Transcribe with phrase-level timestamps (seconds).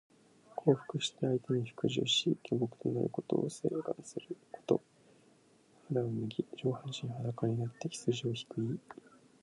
[0.55, 4.81] 降伏して相手に服従し、臣僕となることを請願すること。
[5.89, 8.79] 肌を脱ぎ、上半身裸になって羊をひく意。